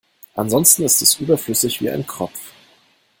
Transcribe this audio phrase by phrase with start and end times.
[0.33, 2.39] Ansonsten ist es überflüssig wie ein Kropf.